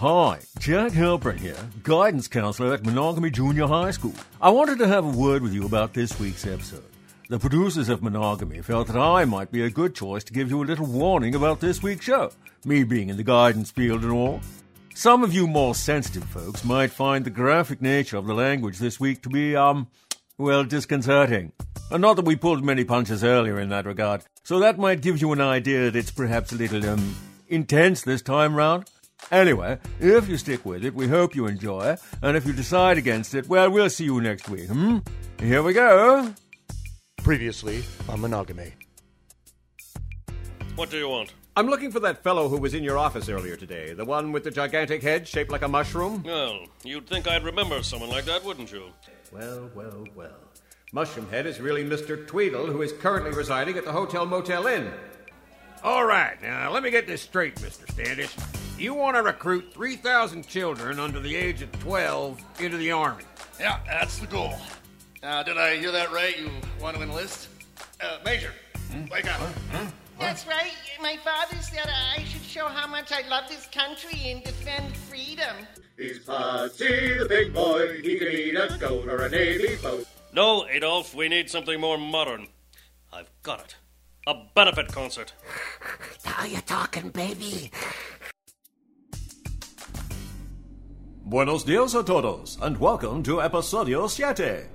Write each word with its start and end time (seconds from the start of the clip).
Hi, 0.00 0.40
Jack 0.58 0.92
Halpern 0.92 1.40
here, 1.40 1.56
guidance 1.82 2.28
counselor 2.28 2.74
at 2.74 2.84
Monogamy 2.84 3.30
Junior 3.30 3.66
High 3.66 3.92
School. 3.92 4.12
I 4.42 4.50
wanted 4.50 4.78
to 4.80 4.86
have 4.86 5.06
a 5.06 5.18
word 5.18 5.40
with 5.40 5.54
you 5.54 5.64
about 5.64 5.94
this 5.94 6.20
week's 6.20 6.46
episode. 6.46 6.84
The 7.30 7.38
producers 7.38 7.88
of 7.88 8.02
Monogamy 8.02 8.60
felt 8.60 8.88
that 8.88 8.98
I 8.98 9.24
might 9.24 9.50
be 9.50 9.62
a 9.62 9.70
good 9.70 9.94
choice 9.94 10.22
to 10.24 10.34
give 10.34 10.50
you 10.50 10.62
a 10.62 10.66
little 10.66 10.84
warning 10.84 11.34
about 11.34 11.60
this 11.60 11.82
week's 11.82 12.04
show, 12.04 12.30
me 12.66 12.84
being 12.84 13.08
in 13.08 13.16
the 13.16 13.22
guidance 13.22 13.70
field 13.70 14.02
and 14.02 14.12
all. 14.12 14.42
Some 14.94 15.24
of 15.24 15.32
you 15.32 15.46
more 15.46 15.74
sensitive 15.74 16.24
folks 16.24 16.62
might 16.62 16.90
find 16.90 17.24
the 17.24 17.30
graphic 17.30 17.80
nature 17.80 18.18
of 18.18 18.26
the 18.26 18.34
language 18.34 18.76
this 18.76 19.00
week 19.00 19.22
to 19.22 19.30
be, 19.30 19.56
um, 19.56 19.86
well, 20.36 20.64
disconcerting. 20.64 21.52
And 21.90 22.02
not 22.02 22.16
that 22.16 22.26
we 22.26 22.36
pulled 22.36 22.62
many 22.62 22.84
punches 22.84 23.24
earlier 23.24 23.58
in 23.58 23.70
that 23.70 23.86
regard, 23.86 24.24
so 24.42 24.58
that 24.58 24.76
might 24.76 25.00
give 25.00 25.22
you 25.22 25.32
an 25.32 25.40
idea 25.40 25.90
that 25.90 25.96
it's 25.96 26.10
perhaps 26.10 26.52
a 26.52 26.56
little, 26.56 26.86
um, 26.86 27.16
intense 27.48 28.02
this 28.02 28.20
time 28.20 28.54
round. 28.54 28.90
Anyway, 29.30 29.78
if 29.98 30.28
you 30.28 30.36
stick 30.36 30.64
with 30.64 30.84
it, 30.84 30.94
we 30.94 31.08
hope 31.08 31.34
you 31.34 31.46
enjoy, 31.46 31.96
and 32.22 32.36
if 32.36 32.46
you 32.46 32.52
decide 32.52 32.96
against 32.96 33.34
it, 33.34 33.48
well, 33.48 33.70
we'll 33.70 33.90
see 33.90 34.04
you 34.04 34.20
next 34.20 34.48
week, 34.48 34.68
hmm? 34.68 34.98
Here 35.40 35.62
we 35.62 35.72
go. 35.72 36.32
Previously 37.18 37.82
on 38.08 38.20
Monogamy. 38.20 38.72
What 40.76 40.90
do 40.90 40.98
you 40.98 41.08
want? 41.08 41.32
I'm 41.56 41.66
looking 41.68 41.90
for 41.90 42.00
that 42.00 42.22
fellow 42.22 42.48
who 42.48 42.58
was 42.58 42.74
in 42.74 42.84
your 42.84 42.98
office 42.98 43.28
earlier 43.30 43.56
today. 43.56 43.94
The 43.94 44.04
one 44.04 44.30
with 44.30 44.44
the 44.44 44.50
gigantic 44.50 45.02
head 45.02 45.26
shaped 45.26 45.50
like 45.50 45.62
a 45.62 45.68
mushroom? 45.68 46.22
Well, 46.22 46.66
you'd 46.84 47.08
think 47.08 47.26
I'd 47.26 47.44
remember 47.44 47.82
someone 47.82 48.10
like 48.10 48.26
that, 48.26 48.44
wouldn't 48.44 48.70
you? 48.70 48.92
Well, 49.32 49.70
well, 49.74 50.04
well. 50.14 50.36
Mushroom 50.92 51.28
Head 51.30 51.46
is 51.46 51.58
really 51.58 51.82
Mr. 51.82 52.26
Tweedle, 52.26 52.66
who 52.66 52.82
is 52.82 52.92
currently 52.92 53.32
residing 53.32 53.76
at 53.76 53.84
the 53.84 53.92
Hotel 53.92 54.24
Motel 54.24 54.66
Inn. 54.66 54.92
All 55.86 56.04
right, 56.04 56.42
now 56.42 56.72
let 56.72 56.82
me 56.82 56.90
get 56.90 57.06
this 57.06 57.22
straight, 57.22 57.54
Mr. 57.60 57.88
Standish. 57.92 58.34
You 58.76 58.92
want 58.92 59.14
to 59.14 59.22
recruit 59.22 59.72
3,000 59.72 60.44
children 60.48 60.98
under 60.98 61.20
the 61.20 61.36
age 61.36 61.62
of 61.62 61.70
12 61.78 62.42
into 62.58 62.76
the 62.76 62.90
Army. 62.90 63.22
Yeah, 63.60 63.78
that's 63.86 64.18
the 64.18 64.26
goal. 64.26 64.56
Uh, 65.22 65.44
did 65.44 65.56
I 65.56 65.76
hear 65.76 65.92
that 65.92 66.10
right? 66.10 66.36
You 66.36 66.50
want 66.80 66.96
to 66.96 67.02
enlist? 67.04 67.50
Uh, 68.00 68.18
Major, 68.24 68.50
wake 69.12 69.32
up. 69.32 69.40
That's 70.18 70.44
right. 70.48 70.72
My 71.00 71.18
father 71.18 71.62
said 71.62 71.88
I 71.88 72.24
should 72.24 72.42
show 72.42 72.66
how 72.66 72.88
much 72.88 73.12
I 73.12 73.24
love 73.28 73.44
this 73.48 73.66
country 73.66 74.32
and 74.32 74.42
defend 74.42 74.92
freedom. 74.96 75.54
He's 75.96 76.18
Pudsey 76.18 77.16
the 77.16 77.26
big 77.28 77.54
boy. 77.54 78.02
He 78.02 78.18
can 78.18 78.26
eat 78.26 78.56
a 78.56 78.76
goat 78.76 79.06
or 79.06 79.22
a 79.22 79.28
navy 79.28 79.76
boat. 79.76 80.04
No, 80.32 80.66
Adolf, 80.66 81.14
we 81.14 81.28
need 81.28 81.48
something 81.48 81.80
more 81.80 81.96
modern. 81.96 82.48
I've 83.12 83.30
got 83.44 83.60
it. 83.60 83.76
A 84.28 84.34
benefit 84.56 84.88
concert. 84.88 85.32
Now 86.24 86.44
you're 86.44 86.60
talking, 86.62 87.10
baby. 87.10 87.70
Buenos 91.24 91.62
dias 91.62 91.94
a 91.94 92.02
todos, 92.02 92.58
and 92.60 92.76
welcome 92.78 93.22
to 93.22 93.36
Episodio 93.36 94.10
Siete. 94.10 94.66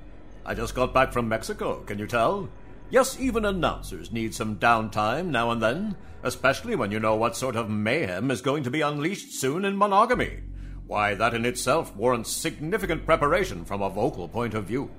I 0.45 0.53
just 0.53 0.73
got 0.73 0.93
back 0.93 1.11
from 1.11 1.27
Mexico, 1.27 1.81
can 1.81 1.99
you 1.99 2.07
tell? 2.07 2.47
Yes, 2.89 3.19
even 3.19 3.43
announcers 3.43 4.13
need 4.13 4.33
some 4.33 4.55
downtime 4.55 5.25
now 5.25 5.51
and 5.51 5.61
then, 5.61 5.97
especially 6.23 6.77
when 6.77 6.91
you 6.91 7.01
know 7.01 7.15
what 7.17 7.35
sort 7.35 7.57
of 7.57 7.69
mayhem 7.69 8.31
is 8.31 8.41
going 8.41 8.63
to 8.63 8.71
be 8.71 8.79
unleashed 8.79 9.33
soon 9.33 9.65
in 9.65 9.77
monogamy. 9.77 10.43
Why, 10.87 11.13
that 11.15 11.33
in 11.33 11.45
itself 11.45 11.93
warrants 11.97 12.31
significant 12.31 13.05
preparation 13.05 13.65
from 13.65 13.81
a 13.81 13.89
vocal 13.89 14.29
point 14.29 14.53
of 14.53 14.63
view. 14.63 14.89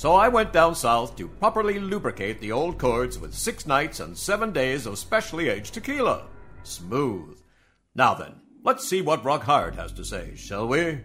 So 0.00 0.14
I 0.14 0.28
went 0.28 0.54
down 0.54 0.74
south 0.74 1.14
to 1.16 1.28
properly 1.28 1.78
lubricate 1.78 2.40
the 2.40 2.52
old 2.52 2.78
cords 2.78 3.18
with 3.18 3.34
six 3.34 3.66
nights 3.66 4.00
and 4.00 4.16
seven 4.16 4.50
days 4.50 4.86
of 4.86 4.98
specially 4.98 5.50
aged 5.50 5.74
tequila. 5.74 6.22
Smooth. 6.62 7.38
Now 7.94 8.14
then, 8.14 8.36
let's 8.64 8.88
see 8.88 9.02
what 9.02 9.22
Rock 9.26 9.42
Hard 9.42 9.74
has 9.74 9.92
to 9.92 10.02
say, 10.02 10.34
shall 10.36 10.66
we? 10.66 11.00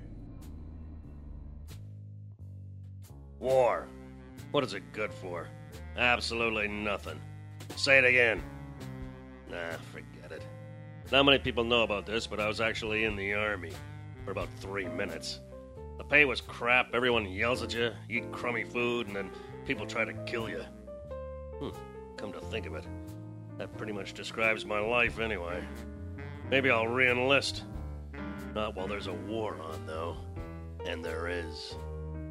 War. 3.37 3.85
What 4.51 4.63
is 4.63 4.73
it 4.73 4.93
good 4.93 5.13
for? 5.13 5.49
Absolutely 5.97 6.69
nothing. 6.69 7.19
Say 7.75 7.97
it 7.97 8.05
again. 8.05 8.41
Nah, 9.51 9.71
forget 9.91 10.31
it. 10.31 10.41
Not 11.11 11.25
many 11.25 11.39
people 11.39 11.65
know 11.65 11.83
about 11.83 12.05
this, 12.05 12.27
but 12.27 12.39
I 12.39 12.47
was 12.47 12.61
actually 12.61 13.03
in 13.03 13.17
the 13.17 13.33
army 13.33 13.73
for 14.23 14.31
about 14.31 14.47
three 14.61 14.87
minutes. 14.87 15.41
The 15.97 16.03
pay 16.03 16.25
was 16.25 16.41
crap, 16.41 16.93
everyone 16.93 17.25
yells 17.25 17.63
at 17.63 17.73
you, 17.73 17.91
you 18.09 18.21
eat 18.21 18.31
crummy 18.31 18.63
food, 18.63 19.07
and 19.07 19.15
then 19.15 19.31
people 19.65 19.85
try 19.85 20.05
to 20.05 20.13
kill 20.25 20.49
you. 20.49 20.63
Hmm, 21.59 21.69
come 22.17 22.33
to 22.33 22.39
think 22.39 22.65
of 22.65 22.75
it, 22.75 22.85
that 23.57 23.75
pretty 23.77 23.93
much 23.93 24.13
describes 24.13 24.65
my 24.65 24.79
life 24.79 25.19
anyway. 25.19 25.63
Maybe 26.49 26.69
I'll 26.69 26.87
re 26.87 27.09
enlist. 27.09 27.63
Not 28.53 28.75
while 28.75 28.87
there's 28.87 29.07
a 29.07 29.13
war 29.13 29.57
on, 29.61 29.85
though. 29.85 30.17
And 30.85 31.03
there 31.03 31.27
is. 31.27 31.75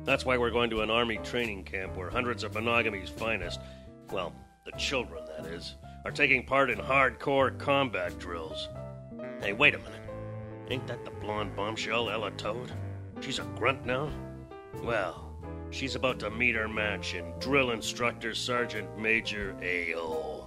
That's 0.05 0.25
why 0.25 0.37
we're 0.37 0.51
going 0.51 0.71
to 0.71 0.83
an 0.83 0.91
army 0.91 1.19
training 1.19 1.65
camp 1.65 1.97
where 1.97 2.11
hundreds 2.11 2.45
of 2.45 2.55
monogamy's 2.55 3.09
finest, 3.09 3.61
well, 4.13 4.33
the 4.65 4.73
children, 4.73 5.25
that 5.37 5.47
is, 5.47 5.75
are 6.05 6.11
taking 6.11 6.45
part 6.45 6.71
in 6.71 6.79
hardcore 6.79 7.59
combat 7.59 8.19
drills. 8.19 8.69
Hey, 9.41 9.53
wait 9.53 9.75
a 9.75 9.79
minute. 9.79 9.93
Ain't 10.69 10.87
that 10.87 11.05
the 11.05 11.11
blonde 11.11 11.57
bombshell, 11.57 12.11
Ella 12.11 12.31
Toad? 12.33 12.71
She's 13.25 13.39
a 13.39 13.45
grunt 13.57 13.87
now? 13.87 14.11
Well, 14.83 15.33
she's 15.71 15.95
about 15.95 16.19
to 16.19 16.29
meet 16.29 16.55
her 16.57 16.69
match 16.69 17.15
in 17.15 17.33
Drill 17.41 17.71
Instructor 17.71 18.35
Sergeant 18.35 18.99
Major 18.99 19.57
A.O. 19.63 20.47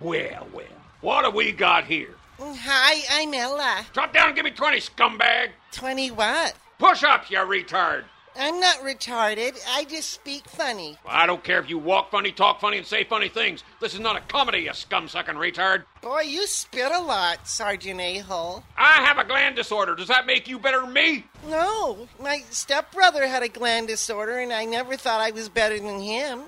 Well, 0.00 0.46
well, 0.54 0.64
what 1.02 1.26
have 1.26 1.34
we 1.34 1.52
got 1.52 1.84
here? 1.84 2.14
Oh, 2.38 2.56
hi, 2.58 3.02
I'm 3.20 3.34
Ella. 3.34 3.84
Drop 3.92 4.14
down 4.14 4.28
and 4.28 4.36
give 4.36 4.46
me 4.46 4.52
20, 4.52 4.78
scumbag. 4.78 5.50
20 5.72 6.12
what? 6.12 6.54
Push 6.78 7.04
up, 7.04 7.30
you 7.30 7.36
retard. 7.36 8.04
I'm 8.36 8.58
not 8.58 8.78
retarded. 8.78 9.56
I 9.68 9.84
just 9.84 10.10
speak 10.10 10.48
funny. 10.48 10.98
I 11.06 11.26
don't 11.26 11.44
care 11.44 11.60
if 11.60 11.70
you 11.70 11.78
walk 11.78 12.10
funny, 12.10 12.32
talk 12.32 12.60
funny, 12.60 12.78
and 12.78 12.86
say 12.86 13.04
funny 13.04 13.28
things. 13.28 13.62
This 13.80 13.94
is 13.94 14.00
not 14.00 14.16
a 14.16 14.20
comedy, 14.20 14.60
you 14.60 14.72
scum-sucking 14.72 15.36
retard. 15.36 15.84
Boy, 16.02 16.22
you 16.22 16.46
spit 16.46 16.90
a 16.90 17.00
lot, 17.00 17.46
Sergeant 17.46 18.00
A-hole. 18.00 18.64
I 18.76 19.04
have 19.04 19.18
a 19.18 19.24
gland 19.24 19.56
disorder. 19.56 19.94
Does 19.94 20.08
that 20.08 20.26
make 20.26 20.48
you 20.48 20.58
better 20.58 20.80
than 20.80 20.92
me? 20.92 21.24
No, 21.48 22.08
my 22.20 22.42
stepbrother 22.50 23.26
had 23.26 23.42
a 23.42 23.48
gland 23.48 23.88
disorder, 23.88 24.38
and 24.38 24.52
I 24.52 24.64
never 24.64 24.96
thought 24.96 25.20
I 25.20 25.30
was 25.30 25.48
better 25.48 25.78
than 25.78 26.00
him. 26.00 26.40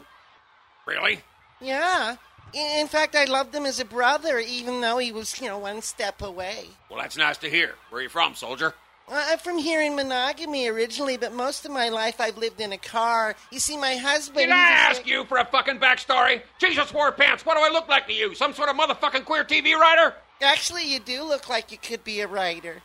Really? 0.86 1.20
Yeah. 1.60 2.16
In 2.52 2.86
fact, 2.88 3.14
I 3.14 3.24
loved 3.24 3.54
him 3.54 3.66
as 3.66 3.80
a 3.80 3.84
brother, 3.84 4.38
even 4.38 4.80
though 4.80 4.98
he 4.98 5.12
was, 5.12 5.40
you 5.40 5.48
know, 5.48 5.58
one 5.58 5.82
step 5.82 6.22
away. 6.22 6.66
Well, 6.88 7.00
that's 7.00 7.16
nice 7.16 7.38
to 7.38 7.50
hear. 7.50 7.74
Where 7.90 8.00
are 8.00 8.02
you 8.02 8.08
from, 8.08 8.34
soldier? 8.34 8.74
Well, 9.08 9.24
I'm 9.24 9.38
from 9.38 9.58
here 9.58 9.80
in 9.80 9.94
monogamy 9.94 10.66
originally, 10.66 11.16
but 11.16 11.32
most 11.32 11.64
of 11.64 11.70
my 11.70 11.88
life 11.90 12.20
I've 12.20 12.38
lived 12.38 12.60
in 12.60 12.72
a 12.72 12.78
car. 12.78 13.36
You 13.52 13.60
see, 13.60 13.76
my 13.76 13.94
husband. 13.94 14.46
Did 14.46 14.50
I 14.50 14.68
ask 14.68 15.06
you 15.06 15.24
for 15.24 15.38
a 15.38 15.44
fucking 15.44 15.78
backstory? 15.78 16.42
Jesus 16.58 16.92
wore 16.92 17.12
pants. 17.12 17.46
What 17.46 17.56
do 17.56 17.62
I 17.62 17.68
look 17.70 17.88
like 17.88 18.08
to 18.08 18.12
you? 18.12 18.34
Some 18.34 18.52
sort 18.52 18.68
of 18.68 18.76
motherfucking 18.76 19.24
queer 19.24 19.44
TV 19.44 19.74
writer? 19.78 20.14
Actually, 20.42 20.92
you 20.92 20.98
do 20.98 21.22
look 21.22 21.48
like 21.48 21.70
you 21.70 21.78
could 21.78 22.02
be 22.02 22.20
a 22.20 22.26
writer. 22.26 22.82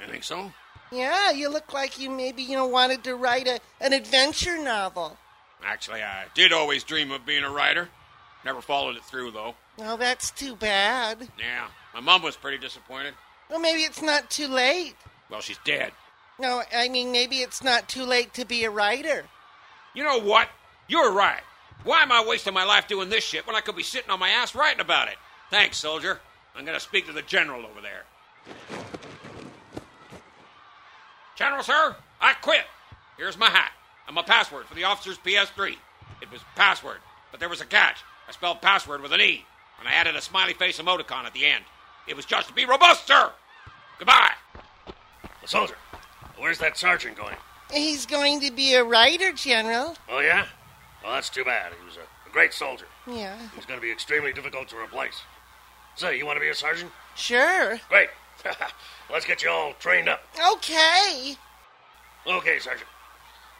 You 0.00 0.06
think 0.06 0.22
so? 0.22 0.52
Yeah, 0.92 1.30
you 1.30 1.48
look 1.48 1.72
like 1.72 1.98
you 1.98 2.10
maybe, 2.10 2.42
you 2.42 2.54
know, 2.56 2.66
wanted 2.66 3.02
to 3.04 3.14
write 3.14 3.46
a, 3.46 3.58
an 3.80 3.94
adventure 3.94 4.62
novel. 4.62 5.16
Actually, 5.64 6.02
I 6.02 6.26
did 6.34 6.52
always 6.52 6.84
dream 6.84 7.10
of 7.10 7.24
being 7.24 7.42
a 7.42 7.50
writer. 7.50 7.88
Never 8.44 8.60
followed 8.60 8.96
it 8.96 9.04
through, 9.04 9.32
though. 9.32 9.54
Well, 9.78 9.96
that's 9.96 10.30
too 10.30 10.54
bad. 10.54 11.28
Yeah, 11.38 11.68
my 11.94 12.00
mom 12.00 12.22
was 12.22 12.36
pretty 12.36 12.58
disappointed. 12.58 13.14
Well, 13.50 13.58
maybe 13.58 13.80
it's 13.80 14.02
not 14.02 14.30
too 14.30 14.46
late. 14.46 14.94
Well, 15.30 15.40
she's 15.40 15.58
dead. 15.64 15.92
No, 16.38 16.62
I 16.74 16.88
mean, 16.88 17.12
maybe 17.12 17.36
it's 17.36 17.62
not 17.62 17.88
too 17.88 18.04
late 18.04 18.32
to 18.34 18.44
be 18.44 18.64
a 18.64 18.70
writer. 18.70 19.24
You 19.94 20.04
know 20.04 20.20
what? 20.20 20.48
You're 20.86 21.12
right. 21.12 21.42
Why 21.84 22.02
am 22.02 22.12
I 22.12 22.24
wasting 22.24 22.54
my 22.54 22.64
life 22.64 22.88
doing 22.88 23.08
this 23.08 23.24
shit 23.24 23.46
when 23.46 23.56
I 23.56 23.60
could 23.60 23.76
be 23.76 23.82
sitting 23.82 24.10
on 24.10 24.20
my 24.20 24.28
ass 24.28 24.54
writing 24.54 24.80
about 24.80 25.08
it? 25.08 25.16
Thanks, 25.50 25.78
soldier. 25.78 26.20
I'm 26.54 26.64
gonna 26.64 26.80
speak 26.80 27.06
to 27.06 27.12
the 27.12 27.22
general 27.22 27.64
over 27.66 27.80
there. 27.80 28.04
General, 31.36 31.62
sir, 31.62 31.96
I 32.20 32.34
quit. 32.34 32.64
Here's 33.16 33.38
my 33.38 33.48
hat 33.48 33.72
and 34.06 34.14
my 34.14 34.22
password 34.22 34.66
for 34.66 34.74
the 34.74 34.84
officer's 34.84 35.18
PS3. 35.18 35.76
It 36.20 36.32
was 36.32 36.40
password, 36.56 36.98
but 37.30 37.38
there 37.38 37.48
was 37.48 37.60
a 37.60 37.66
catch. 37.66 38.02
I 38.28 38.32
spelled 38.32 38.60
password 38.60 39.02
with 39.02 39.12
an 39.12 39.20
E, 39.20 39.44
and 39.78 39.88
I 39.88 39.92
added 39.92 40.16
a 40.16 40.20
smiley 40.20 40.54
face 40.54 40.80
emoticon 40.80 41.24
at 41.24 41.34
the 41.34 41.46
end. 41.46 41.64
It 42.08 42.16
was 42.16 42.24
just 42.24 42.48
to 42.48 42.54
be 42.54 42.64
robust, 42.64 43.06
sir. 43.06 43.30
Goodbye. 43.98 44.32
Soldier. 45.48 45.76
Where's 46.36 46.58
that 46.58 46.76
sergeant 46.76 47.16
going? 47.16 47.36
He's 47.72 48.04
going 48.04 48.40
to 48.40 48.50
be 48.50 48.74
a 48.74 48.84
writer, 48.84 49.32
General. 49.32 49.96
Oh, 50.06 50.20
yeah? 50.20 50.44
Well, 51.02 51.14
that's 51.14 51.30
too 51.30 51.42
bad. 51.42 51.72
He 51.78 51.86
was 51.86 51.96
a, 51.96 52.00
a 52.28 52.32
great 52.32 52.52
soldier. 52.52 52.84
Yeah. 53.06 53.34
He's 53.54 53.64
going 53.64 53.80
to 53.80 53.82
be 53.84 53.90
extremely 53.90 54.34
difficult 54.34 54.68
to 54.68 54.76
replace. 54.76 55.22
Say, 55.96 56.18
you 56.18 56.26
want 56.26 56.36
to 56.36 56.40
be 56.42 56.50
a 56.50 56.54
sergeant? 56.54 56.92
Sure. 57.16 57.80
Great. 57.88 58.10
Let's 59.10 59.24
get 59.24 59.42
you 59.42 59.48
all 59.48 59.72
trained 59.80 60.08
up. 60.08 60.20
Okay. 60.52 61.36
Okay, 62.26 62.58
Sergeant. 62.58 62.88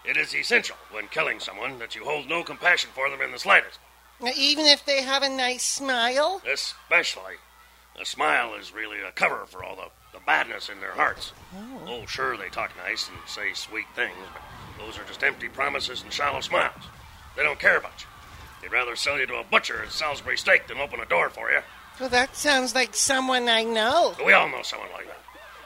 It 0.05 0.19
is 0.19 0.35
essential 0.35 0.77
when 0.91 1.09
killing 1.09 1.41
someone 1.41 1.79
that 1.79 1.95
you 1.97 2.05
hold 2.05 2.29
no 2.29 2.43
compassion 2.43 2.91
for 2.95 3.09
them 3.09 3.23
in 3.23 3.33
the 3.33 3.39
slightest. 3.39 3.79
Even 4.37 4.67
if 4.67 4.85
they 4.85 5.01
have 5.01 5.23
a 5.23 5.29
nice 5.29 5.65
smile? 5.65 6.43
Especially. 6.51 7.37
A 8.01 8.05
smile 8.05 8.55
is 8.55 8.75
really 8.75 9.01
a 9.01 9.11
cover 9.11 9.47
for 9.47 9.65
all 9.65 9.77
the, 9.77 9.89
the 10.13 10.21
badness 10.27 10.69
in 10.69 10.81
their 10.81 10.93
hearts. 10.93 11.33
Oh. 11.87 12.05
sure, 12.07 12.37
they 12.37 12.49
talk 12.49 12.73
nice 12.77 13.09
and 13.09 13.17
say 13.27 13.53
sweet 13.55 13.87
things, 13.95 14.17
but 14.33 14.85
those 14.85 14.99
are 14.99 15.05
just 15.05 15.23
empty 15.23 15.49
promises 15.49 16.03
and 16.03 16.13
shallow 16.13 16.41
smiles. 16.41 16.83
They 17.37 17.43
don't 17.43 17.59
care 17.59 17.79
about 17.79 18.01
you. 18.01 18.07
They'd 18.63 18.73
rather 18.73 18.97
sell 18.97 19.19
you 19.19 19.27
to 19.27 19.37
a 19.37 19.45
butcher 19.45 19.83
at 19.83 19.93
Salisbury 19.93 20.37
Steak 20.37 20.67
than 20.67 20.79
open 20.79 21.01
a 21.01 21.07
door 21.07 21.31
for 21.31 21.51
you. 21.51 21.61
Well, 22.01 22.09
that 22.09 22.37
sounds 22.37 22.75
like 22.75 22.95
someone 22.95 23.49
I 23.49 23.65
know. 23.65 24.15
We 24.25 24.33
all 24.33 24.49
know 24.49 24.63
someone 24.63 24.91
like 24.93 25.07
that. 25.07 25.19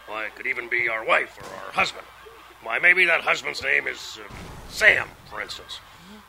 Why, 0.07 0.27
it 0.27 0.35
could 0.35 0.47
even 0.47 0.69
be 0.69 0.89
our 0.89 1.05
wife 1.05 1.39
or 1.39 1.45
our 1.45 1.73
husband. 1.73 2.07
Why, 2.63 2.79
maybe 2.79 3.05
that 3.07 3.23
husband's 3.23 3.63
name 3.63 3.87
is 3.87 4.19
uh, 4.25 4.33
Sam, 4.69 5.09
for 5.31 5.41
instance. 5.41 5.81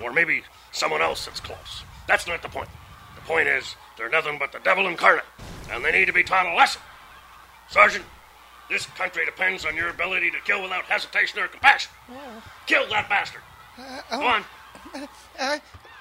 Or 0.01 0.11
maybe 0.11 0.43
someone 0.71 1.01
else 1.01 1.25
that's 1.25 1.39
close. 1.39 1.83
That's 2.07 2.27
not 2.27 2.41
the 2.41 2.49
point. 2.49 2.69
The 3.15 3.21
point 3.21 3.47
is, 3.47 3.75
they're 3.97 4.09
nothing 4.09 4.37
but 4.39 4.51
the 4.51 4.59
devil 4.59 4.87
incarnate, 4.87 5.25
and 5.71 5.83
they 5.83 5.91
need 5.91 6.05
to 6.05 6.13
be 6.13 6.23
taught 6.23 6.45
a 6.45 6.55
lesson. 6.55 6.81
Sergeant, 7.69 8.05
this 8.69 8.85
country 8.85 9.25
depends 9.25 9.65
on 9.65 9.75
your 9.75 9.89
ability 9.89 10.31
to 10.31 10.39
kill 10.45 10.61
without 10.61 10.85
hesitation 10.85 11.39
or 11.39 11.47
compassion. 11.47 11.91
Kill 12.65 12.87
that 12.89 13.09
bastard. 13.09 13.41
Uh, 13.77 14.17
Go 14.17 14.25
on. 14.25 14.43
Uh, 14.93 15.07
uh 15.39 15.57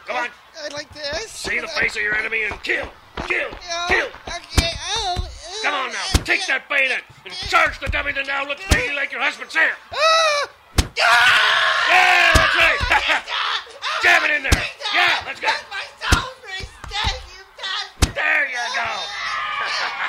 Come 0.06 0.16
on. 0.16 0.28
I 0.64 0.74
like 0.74 0.92
this. 0.92 1.30
See 1.30 1.58
the 1.58 1.66
uh, 1.66 1.78
face 1.78 1.96
of 1.96 2.02
your 2.02 2.16
enemy 2.16 2.42
and 2.42 2.60
kill. 2.62 2.88
Kill. 3.28 3.48
Oh, 3.52 3.86
Kill. 3.88 4.06
Okay. 4.06 4.70
Oh, 4.96 5.16
oh, 5.18 5.60
Come 5.62 5.74
on 5.74 5.92
now. 5.92 6.24
Take 6.24 6.46
that 6.48 6.68
bayonet 6.68 7.02
and 7.24 7.34
charge 7.34 7.78
the 7.78 7.86
dummy 7.86 8.12
that 8.12 8.26
now 8.26 8.46
looks 8.46 8.64
vaguely 8.66 8.96
like 8.96 9.12
your 9.12 9.20
husband, 9.20 9.50
Sam. 9.50 9.70
Ah! 9.92 10.50
Yeah, 10.96 12.32
that's 12.34 12.56
right. 12.56 12.78
Jam 14.02 14.24
it 14.24 14.36
in 14.36 14.42
there. 14.42 14.62
Yeah, 14.92 15.22
let's 15.24 15.40
go. 15.40 15.48
My 15.70 15.84
soul 16.02 16.30
is 16.58 16.68
dead, 16.90 17.16
you 17.30 17.44
bastard. 17.56 18.14
There 18.14 18.48
you 18.48 18.58
go. 18.74 20.01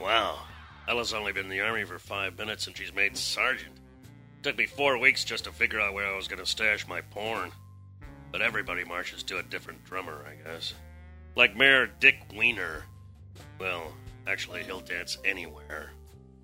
Wow. 0.00 0.38
Ella's 0.88 1.12
only 1.12 1.32
been 1.32 1.44
in 1.44 1.50
the 1.50 1.60
army 1.60 1.84
for 1.84 1.98
five 1.98 2.38
minutes 2.38 2.66
and 2.66 2.76
she's 2.76 2.94
made 2.94 3.16
sergeant. 3.16 3.74
Took 4.42 4.56
me 4.56 4.66
four 4.66 4.98
weeks 4.98 5.24
just 5.24 5.44
to 5.44 5.52
figure 5.52 5.80
out 5.80 5.94
where 5.94 6.06
I 6.06 6.16
was 6.16 6.26
going 6.26 6.38
to 6.38 6.46
stash 6.46 6.88
my 6.88 7.00
porn. 7.00 7.52
But 8.32 8.42
everybody 8.42 8.84
marches 8.84 9.22
to 9.24 9.38
a 9.38 9.42
different 9.42 9.84
drummer, 9.84 10.24
I 10.26 10.48
guess. 10.48 10.72
Like 11.36 11.56
Mayor 11.56 11.90
Dick 12.00 12.16
Wiener. 12.36 12.84
Well, 13.58 13.92
actually, 14.26 14.62
he'll 14.62 14.80
dance 14.80 15.18
anywhere. 15.24 15.90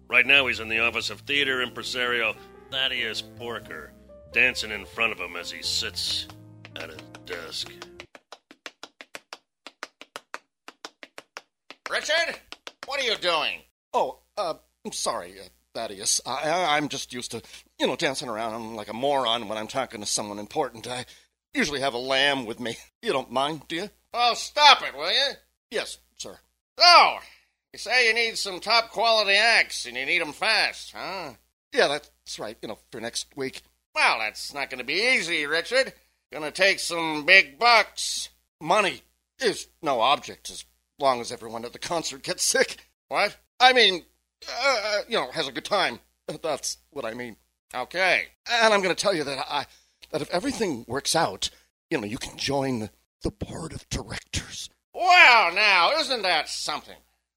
Right 0.08 0.26
now, 0.26 0.46
he's 0.46 0.60
in 0.60 0.68
the 0.68 0.80
office 0.80 1.10
of 1.10 1.20
theater 1.20 1.62
impresario 1.62 2.34
Thaddeus 2.70 3.22
Porker, 3.22 3.92
dancing 4.32 4.70
in 4.70 4.84
front 4.84 5.12
of 5.12 5.18
him 5.18 5.36
as 5.36 5.50
he 5.50 5.62
sits 5.62 6.28
at 6.76 6.90
his 6.90 7.00
desk. 7.24 7.72
Richard, 11.90 12.40
what 12.86 13.00
are 13.00 13.04
you 13.04 13.16
doing? 13.16 13.60
Oh, 13.92 14.18
uh, 14.36 14.54
I'm 14.84 14.92
sorry, 14.92 15.34
uh, 15.40 15.44
Thaddeus. 15.74 16.20
I, 16.26 16.48
I, 16.50 16.76
I'm 16.76 16.88
just 16.88 17.12
used 17.12 17.30
to, 17.32 17.42
you 17.78 17.86
know, 17.86 17.96
dancing 17.96 18.28
around 18.28 18.76
like 18.76 18.88
a 18.88 18.94
moron 18.94 19.48
when 19.48 19.58
I'm 19.58 19.66
talking 19.68 20.00
to 20.00 20.06
someone 20.06 20.38
important. 20.38 20.86
I 20.86 21.04
usually 21.54 21.80
have 21.80 21.94
a 21.94 21.98
lamb 21.98 22.46
with 22.46 22.60
me. 22.60 22.76
You 23.02 23.12
don't 23.12 23.30
mind, 23.30 23.68
do 23.68 23.76
you? 23.76 23.90
Well, 24.12 24.34
stop 24.34 24.82
it, 24.82 24.96
will 24.96 25.12
you? 25.12 25.34
Yes, 25.70 25.98
sir. 26.16 26.36
Oh, 26.78 27.18
you 27.72 27.78
say 27.78 28.08
you 28.08 28.14
need 28.14 28.36
some 28.36 28.58
top 28.58 28.90
quality 28.90 29.36
acts 29.36 29.86
and 29.86 29.96
you 29.96 30.04
need 30.04 30.20
'em 30.20 30.32
fast, 30.32 30.92
huh? 30.92 31.34
Yeah, 31.72 31.86
that's 31.86 32.38
right. 32.40 32.56
You 32.60 32.68
know, 32.68 32.78
for 32.90 33.00
next 33.00 33.26
week. 33.36 33.62
Well, 33.94 34.18
that's 34.18 34.52
not 34.52 34.70
going 34.70 34.78
to 34.80 34.84
be 34.84 35.14
easy, 35.14 35.46
Richard. 35.46 35.92
Gonna 36.32 36.50
take 36.50 36.80
some 36.80 37.24
big 37.24 37.58
bucks. 37.58 38.28
Money 38.60 39.02
is 39.38 39.68
no 39.80 40.00
object 40.00 40.50
as 40.50 40.64
long 40.98 41.20
as 41.20 41.32
everyone 41.32 41.64
at 41.64 41.72
the 41.72 41.78
concert 41.78 42.22
gets 42.22 42.42
sick. 42.44 42.78
What? 43.08 43.36
I 43.60 43.72
mean, 43.72 44.04
uh, 44.48 44.98
you 45.08 45.16
know, 45.16 45.30
has 45.30 45.48
a 45.48 45.52
good 45.52 45.64
time. 45.64 46.00
That's 46.42 46.78
what 46.90 47.04
I 47.04 47.14
mean. 47.14 47.36
Okay. 47.74 48.24
And 48.50 48.72
I'm 48.72 48.82
going 48.82 48.94
to 48.94 49.00
tell 49.00 49.14
you 49.14 49.24
that 49.24 49.44
I 49.50 49.66
that 50.10 50.22
if 50.22 50.30
everything 50.30 50.84
works 50.86 51.16
out, 51.16 51.50
you 51.90 51.98
know, 51.98 52.06
you 52.06 52.18
can 52.18 52.36
join 52.36 52.90
the, 53.22 53.30
board 53.40 53.72
of 53.72 53.88
directors. 53.88 54.70
Well, 54.94 55.52
now, 55.52 55.90
isn't 55.98 56.22
that 56.22 56.48
something? 56.48 56.94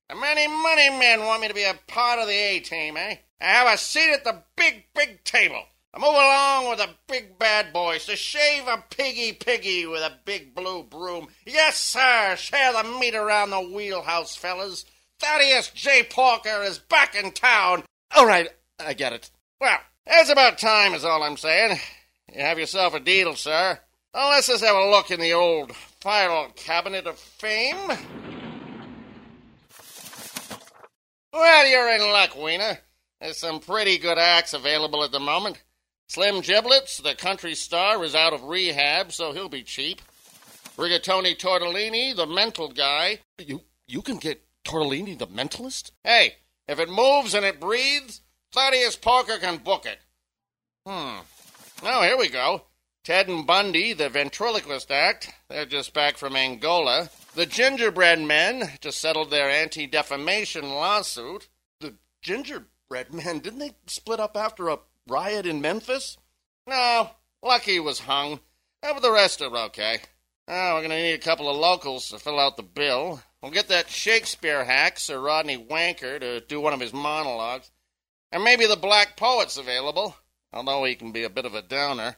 The 0.07 0.15
many 0.15 0.47
money 0.47 0.89
men 0.91 1.25
want 1.25 1.41
me 1.41 1.47
to 1.47 1.53
be 1.55 1.63
a 1.63 1.73
part 1.87 2.19
of 2.19 2.27
the 2.27 2.33
A 2.33 2.59
team, 2.59 2.95
eh? 2.95 3.15
I 3.41 3.45
have 3.45 3.73
a 3.73 3.75
seat 3.75 4.13
at 4.13 4.23
the 4.23 4.43
big, 4.55 4.83
big 4.93 5.23
table. 5.23 5.63
Move 5.97 6.13
along 6.13 6.69
with 6.69 6.79
the 6.79 6.89
big 7.07 7.39
bad 7.39 7.73
boys 7.73 8.05
to 8.05 8.15
shave 8.15 8.67
a 8.67 8.83
piggy 8.91 9.33
piggy 9.33 9.85
with 9.87 10.01
a 10.01 10.17
big 10.23 10.53
blue 10.53 10.83
broom. 10.83 11.27
Yes, 11.45 11.77
sir. 11.77 12.35
Share 12.37 12.71
the 12.73 12.83
meat 12.99 13.15
around 13.15 13.49
the 13.49 13.59
wheelhouse, 13.59 14.35
fellas. 14.35 14.85
Thaddeus 15.19 15.69
J. 15.69 16.03
Parker 16.03 16.63
is 16.63 16.77
back 16.77 17.15
in 17.15 17.31
town. 17.31 17.83
All 18.15 18.25
right, 18.25 18.47
I 18.79 18.93
get 18.93 19.13
it. 19.13 19.31
Well, 19.59 19.79
it's 20.05 20.29
about 20.29 20.59
time, 20.59 20.93
is 20.93 21.03
all 21.03 21.23
I'm 21.23 21.37
saying. 21.37 21.79
You 22.33 22.41
have 22.41 22.59
yourself 22.59 22.93
a 22.93 22.99
deal, 22.99 23.35
sir. 23.35 23.79
Now, 24.13 24.29
let's 24.29 24.47
just 24.47 24.63
have 24.63 24.75
a 24.75 24.89
look 24.89 25.11
in 25.11 25.19
the 25.19 25.33
old 25.33 25.75
file 25.75 26.51
cabinet 26.55 27.07
of 27.07 27.17
fame. 27.17 27.91
Well, 31.33 31.67
you're 31.67 31.89
in 31.95 32.01
luck, 32.11 32.35
Wiener. 32.35 32.79
There's 33.19 33.39
some 33.39 33.59
pretty 33.59 33.97
good 33.97 34.17
acts 34.17 34.53
available 34.53 35.03
at 35.03 35.11
the 35.11 35.19
moment. 35.19 35.61
Slim 36.09 36.41
Giblets, 36.41 36.97
the 36.97 37.13
country 37.13 37.53
star, 37.53 38.03
is 38.03 38.15
out 38.15 38.33
of 38.33 38.43
rehab, 38.43 39.11
so 39.11 39.31
he'll 39.31 39.47
be 39.47 39.61
cheap. 39.61 40.01
Rigatoni 40.75 41.37
Tortellini, 41.37 42.15
the 42.15 42.25
mental 42.25 42.69
guy. 42.69 43.19
You 43.37 43.61
you 43.87 44.01
can 44.01 44.17
get 44.17 44.43
Tortellini 44.65 45.19
the 45.19 45.27
mentalist? 45.27 45.91
Hey, 46.03 46.37
if 46.67 46.79
it 46.79 46.89
moves 46.89 47.35
and 47.35 47.45
it 47.45 47.59
breathes, 47.59 48.21
Thaddeus 48.51 48.95
Parker 48.95 49.37
can 49.37 49.57
book 49.57 49.85
it. 49.85 49.99
Hmm. 50.83 51.19
Oh, 51.83 52.01
here 52.01 52.17
we 52.17 52.29
go. 52.29 52.63
Ted 53.03 53.27
and 53.27 53.45
Bundy, 53.45 53.93
the 53.93 54.09
ventriloquist 54.09 54.89
act. 54.89 55.31
They're 55.47 55.65
just 55.65 55.93
back 55.93 56.17
from 56.17 56.35
Angola. 56.35 57.09
The 57.35 57.45
Gingerbread 57.45 58.19
Men 58.19 58.71
just 58.81 58.99
settled 58.99 59.29
their 59.29 59.49
anti 59.49 59.85
defamation 59.85 60.69
lawsuit. 60.69 61.49
The 61.79 61.93
gingerbread 62.23 63.13
men 63.13 63.39
didn't 63.39 63.59
they 63.59 63.75
split 63.85 64.19
up 64.19 64.35
after 64.35 64.69
a 64.69 64.79
riot 65.09 65.45
in 65.45 65.61
Memphis? 65.61 66.17
No, 66.67 67.09
Lucky 67.43 67.79
was 67.79 67.99
hung. 67.99 68.39
Uh, 68.81 68.93
but 68.93 69.01
the 69.01 69.11
rest 69.11 69.41
are 69.41 69.55
okay. 69.55 69.99
Oh, 70.47 70.75
we're 70.75 70.81
going 70.81 70.89
to 70.91 70.95
need 70.95 71.13
a 71.13 71.17
couple 71.19 71.49
of 71.49 71.57
locals 71.57 72.09
to 72.09 72.19
fill 72.19 72.39
out 72.39 72.57
the 72.57 72.63
bill. 72.63 73.21
We'll 73.41 73.51
get 73.51 73.67
that 73.67 73.89
Shakespeare 73.89 74.63
hack, 74.63 74.99
Sir 74.99 75.19
Rodney 75.19 75.57
Wanker, 75.57 76.19
to 76.19 76.41
do 76.41 76.59
one 76.59 76.73
of 76.73 76.79
his 76.79 76.93
monologues. 76.93 77.71
And 78.31 78.43
maybe 78.43 78.65
the 78.65 78.75
Black 78.75 79.17
Poet's 79.17 79.57
available, 79.57 80.15
although 80.53 80.83
he 80.85 80.95
can 80.95 81.11
be 81.11 81.23
a 81.23 81.29
bit 81.29 81.45
of 81.45 81.55
a 81.55 81.61
downer. 81.61 82.15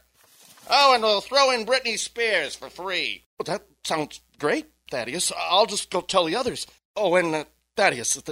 Oh, 0.70 0.94
and 0.94 1.02
we'll 1.02 1.20
throw 1.20 1.50
in 1.50 1.66
Britney 1.66 1.98
Spears 1.98 2.54
for 2.54 2.70
free. 2.70 3.24
Well, 3.38 3.44
that 3.44 3.66
sounds 3.84 4.20
great, 4.38 4.66
Thaddeus. 4.90 5.32
I'll 5.36 5.66
just 5.66 5.90
go 5.90 6.00
tell 6.00 6.24
the 6.24 6.36
others. 6.36 6.66
Oh, 6.96 7.14
and 7.16 7.34
uh, 7.34 7.44
Thaddeus, 7.76 8.22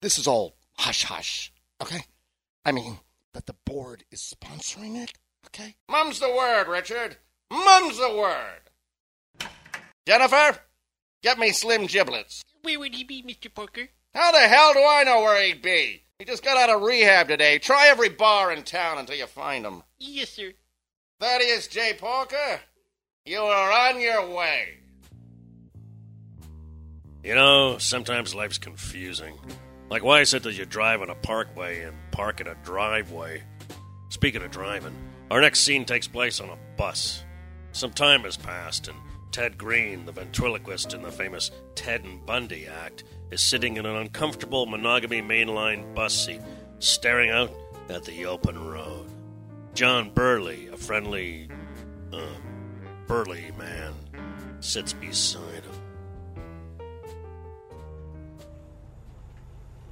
this 0.00 0.18
is 0.18 0.26
all 0.26 0.56
hush 0.78 1.04
hush, 1.04 1.52
okay? 1.82 2.04
I 2.64 2.72
mean, 2.72 2.98
that 3.34 3.46
the 3.46 3.56
board 3.64 4.04
is 4.10 4.20
sponsoring 4.20 4.96
it, 4.96 5.12
okay? 5.46 5.74
Mum's 5.88 6.20
the 6.20 6.28
word, 6.28 6.68
Richard. 6.68 7.16
Mum's 7.50 7.98
the 7.98 8.14
word. 8.16 9.50
Jennifer, 10.06 10.58
get 11.22 11.38
me 11.38 11.50
Slim 11.50 11.86
Giblets. 11.86 12.42
Where 12.62 12.78
would 12.78 12.94
he 12.94 13.04
be, 13.04 13.22
Mr. 13.22 13.52
Parker? 13.52 13.88
How 14.14 14.32
the 14.32 14.40
hell 14.40 14.72
do 14.72 14.80
I 14.80 15.04
know 15.04 15.20
where 15.20 15.42
he'd 15.42 15.62
be? 15.62 16.02
He 16.18 16.24
just 16.24 16.44
got 16.44 16.58
out 16.58 16.74
of 16.74 16.82
rehab 16.82 17.28
today. 17.28 17.58
Try 17.58 17.86
every 17.88 18.08
bar 18.08 18.52
in 18.52 18.62
town 18.62 18.98
until 18.98 19.16
you 19.16 19.26
find 19.26 19.64
him. 19.64 19.82
Yes, 19.98 20.30
sir. 20.30 20.52
Thaddeus 21.20 21.68
J. 21.68 21.94
Parker, 21.94 22.60
you 23.24 23.38
are 23.38 23.88
on 23.88 24.00
your 24.00 24.34
way. 24.34 24.78
You 27.22 27.34
know, 27.34 27.78
sometimes 27.78 28.34
life's 28.34 28.58
confusing. 28.58 29.38
Like, 29.90 30.04
why 30.04 30.20
is 30.20 30.32
it 30.34 30.44
that 30.44 30.56
you 30.56 30.64
drive 30.64 31.02
on 31.02 31.10
a 31.10 31.16
parkway 31.16 31.82
and 31.82 31.96
park 32.12 32.40
in 32.40 32.46
a 32.46 32.54
driveway? 32.62 33.42
Speaking 34.08 34.40
of 34.42 34.52
driving, 34.52 34.94
our 35.32 35.40
next 35.40 35.60
scene 35.60 35.84
takes 35.84 36.06
place 36.06 36.40
on 36.40 36.48
a 36.48 36.58
bus. 36.76 37.24
Some 37.72 37.90
time 37.90 38.22
has 38.22 38.36
passed, 38.36 38.86
and 38.86 38.96
Ted 39.32 39.58
Green, 39.58 40.06
the 40.06 40.12
ventriloquist 40.12 40.94
in 40.94 41.02
the 41.02 41.10
famous 41.10 41.50
Ted 41.74 42.04
and 42.04 42.24
Bundy 42.24 42.68
act, 42.68 43.02
is 43.32 43.42
sitting 43.42 43.78
in 43.78 43.86
an 43.86 43.96
uncomfortable 43.96 44.64
monogamy 44.66 45.22
mainline 45.22 45.92
bus 45.92 46.26
seat, 46.26 46.40
staring 46.78 47.30
out 47.30 47.52
at 47.88 48.04
the 48.04 48.26
open 48.26 48.68
road. 48.68 49.10
John 49.74 50.10
Burley, 50.14 50.68
a 50.68 50.76
friendly, 50.76 51.48
uh, 52.12 52.26
burly 53.08 53.50
man, 53.58 53.92
sits 54.60 54.92
beside 54.92 55.64
him. 55.64 55.79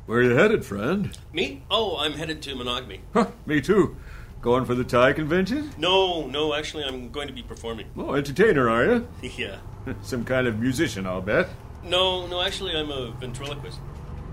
Where 0.08 0.20
are 0.20 0.22
you 0.22 0.36
headed, 0.36 0.64
friend? 0.64 1.10
Me? 1.34 1.60
Oh, 1.70 1.98
I'm 1.98 2.14
headed 2.14 2.40
to 2.40 2.54
monogamy. 2.54 3.02
Huh, 3.12 3.26
me 3.44 3.60
too. 3.60 3.94
Going 4.40 4.64
for 4.64 4.74
the 4.74 4.82
Thai 4.82 5.12
convention? 5.12 5.70
No, 5.76 6.26
no, 6.26 6.54
actually, 6.54 6.84
I'm 6.84 7.10
going 7.10 7.28
to 7.28 7.34
be 7.34 7.42
performing. 7.42 7.88
Oh, 7.94 8.14
entertainer, 8.14 8.70
are 8.70 8.86
you? 8.86 9.08
yeah. 9.36 9.58
Some 10.00 10.24
kind 10.24 10.46
of 10.46 10.58
musician, 10.58 11.06
I'll 11.06 11.20
bet. 11.20 11.50
No, 11.84 12.26
no, 12.26 12.40
actually, 12.40 12.74
I'm 12.74 12.90
a 12.90 13.10
ventriloquist. 13.20 13.80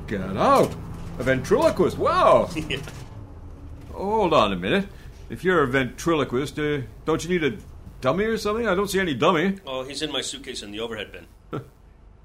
Get 0.07 0.21
out! 0.21 0.73
A 1.19 1.23
ventriloquist, 1.23 1.97
wow! 1.97 2.49
yeah. 2.55 2.77
Hold 3.91 4.33
on 4.33 4.53
a 4.53 4.55
minute. 4.55 4.87
If 5.29 5.43
you're 5.43 5.61
a 5.61 5.67
ventriloquist, 5.67 6.57
uh, 6.57 6.83
don't 7.03 7.21
you 7.21 7.29
need 7.29 7.43
a 7.43 7.57
dummy 7.99 8.23
or 8.23 8.37
something? 8.37 8.65
I 8.65 8.75
don't 8.75 8.89
see 8.89 9.01
any 9.01 9.13
dummy. 9.13 9.57
Oh, 9.67 9.83
he's 9.83 10.01
in 10.01 10.09
my 10.09 10.21
suitcase 10.21 10.63
in 10.63 10.71
the 10.71 10.79
overhead 10.79 11.11
bin. 11.11 11.25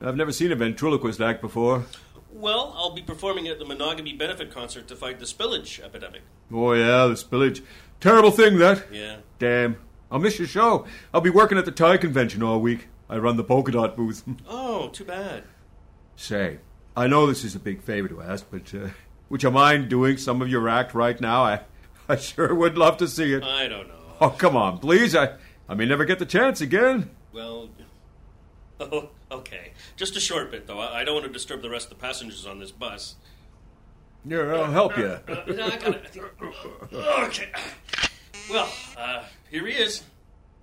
I've 0.02 0.16
never 0.16 0.32
seen 0.32 0.50
a 0.50 0.56
ventriloquist 0.56 1.20
act 1.20 1.42
before. 1.42 1.84
Well, 2.32 2.74
I'll 2.76 2.94
be 2.94 3.02
performing 3.02 3.48
at 3.48 3.58
the 3.58 3.64
Monogamy 3.64 4.12
Benefit 4.12 4.52
Concert 4.52 4.86
to 4.88 4.96
fight 4.96 5.18
the 5.18 5.24
spillage 5.24 5.82
epidemic. 5.82 6.22
Oh, 6.52 6.72
yeah, 6.72 7.06
the 7.06 7.14
spillage. 7.14 7.62
Terrible 8.00 8.30
thing, 8.30 8.58
that. 8.58 8.84
Yeah. 8.92 9.16
Damn. 9.38 9.76
I'll 10.10 10.18
miss 10.18 10.38
your 10.38 10.48
show. 10.48 10.86
I'll 11.12 11.20
be 11.20 11.30
working 11.30 11.58
at 11.58 11.64
the 11.64 11.70
Thai 11.72 11.96
convention 11.96 12.42
all 12.42 12.60
week. 12.60 12.88
I 13.08 13.18
run 13.18 13.36
the 13.36 13.44
polka 13.44 13.72
dot 13.72 13.96
booth. 13.96 14.22
Oh, 14.48 14.88
too 14.88 15.04
bad. 15.04 15.44
Say, 16.16 16.58
I 16.96 17.06
know 17.06 17.26
this 17.26 17.44
is 17.44 17.54
a 17.54 17.58
big 17.60 17.82
favor 17.82 18.08
to 18.08 18.22
ask, 18.22 18.46
but 18.50 18.72
uh, 18.74 18.88
would 19.28 19.42
you 19.42 19.50
mind 19.50 19.88
doing 19.88 20.16
some 20.16 20.40
of 20.40 20.48
your 20.48 20.68
act 20.68 20.94
right 20.94 21.20
now? 21.20 21.42
I, 21.44 21.60
I 22.08 22.16
sure 22.16 22.54
would 22.54 22.78
love 22.78 22.96
to 22.98 23.08
see 23.08 23.34
it. 23.34 23.42
I 23.42 23.68
don't 23.68 23.88
know. 23.88 23.94
Oh, 24.20 24.30
come 24.30 24.56
on, 24.56 24.78
please. 24.78 25.14
I, 25.14 25.34
I 25.68 25.74
may 25.74 25.86
never 25.86 26.04
get 26.04 26.18
the 26.18 26.26
chance 26.26 26.60
again. 26.60 27.10
Well, 27.32 27.70
oh, 28.80 29.10
okay. 29.32 29.72
Just 29.96 30.16
a 30.16 30.20
short 30.20 30.50
bit, 30.50 30.66
though. 30.66 30.80
I 30.80 31.00
I 31.00 31.04
don't 31.04 31.14
want 31.14 31.26
to 31.26 31.32
disturb 31.32 31.62
the 31.62 31.70
rest 31.70 31.90
of 31.90 31.98
the 31.98 32.02
passengers 32.02 32.46
on 32.46 32.58
this 32.58 32.70
bus. 32.72 33.16
Yeah, 34.24 34.40
I'll 34.40 34.70
help 34.70 34.96
you. 34.98 35.18
Uh, 35.28 35.44
no, 35.48 35.66
I 35.66 35.76
got 35.76 35.94
it. 35.94 36.18
I 36.92 37.24
Okay. 37.24 37.48
Well, 38.50 38.70
uh, 38.98 39.24
here 39.50 39.66
he 39.66 39.72
is. 39.72 40.02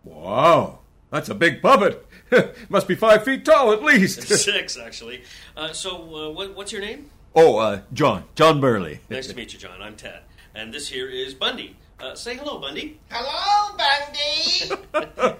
Wow, 0.04 0.80
that's 1.10 1.30
a 1.30 1.36
big 1.36 1.62
puppet. 1.62 2.06
Must 2.70 2.88
be 2.88 2.96
five 2.96 3.24
feet 3.24 3.46
tall 3.46 3.72
at 3.72 3.82
least. 3.82 4.24
Six, 4.24 4.78
actually. 4.78 5.24
Uh, 5.56 5.72
so, 5.74 5.96
uh, 6.16 6.30
what, 6.32 6.56
what's 6.56 6.72
your 6.72 6.82
name? 6.82 7.10
oh, 7.36 7.58
uh, 7.58 7.82
John. 7.94 8.24
John 8.36 8.60
Burley. 8.60 9.00
Nice 9.10 9.28
to 9.28 9.36
meet 9.36 9.54
you, 9.54 9.60
John. 9.60 9.82
I'm 9.82 9.96
Ted. 9.96 10.22
And 10.54 10.74
this 10.74 10.90
here 10.90 11.10
is 11.10 11.34
Bundy. 11.34 11.76
Uh, 12.00 12.14
say 12.14 12.36
hello, 12.36 12.60
Bundy. 12.60 13.00
Hello, 13.10 13.76
Bundy. 13.76 14.84